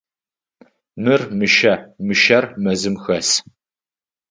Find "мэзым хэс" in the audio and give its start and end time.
2.63-3.29